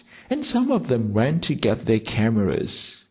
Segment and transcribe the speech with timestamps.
[0.31, 2.99] And some of them ran to get their cameras.